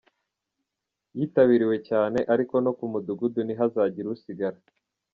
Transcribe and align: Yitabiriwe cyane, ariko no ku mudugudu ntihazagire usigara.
Yitabiriwe 1.17 1.75
cyane, 1.89 2.19
ariko 2.33 2.55
no 2.65 2.71
ku 2.77 2.83
mudugudu 2.91 3.39
ntihazagire 3.43 4.07
usigara. 4.15 4.59